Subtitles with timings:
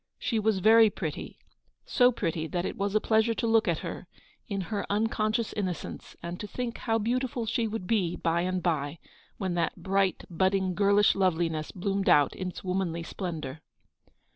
[0.17, 1.37] She was very pretty;
[1.85, 4.07] so pretty that it was a pleasure to look at her,
[4.47, 8.97] in her unconscious innocence, and to think how beautiful she would be by and by,
[9.37, 13.61] when that bright, budding, girlish loveliness bloomed out in its womanly splendour.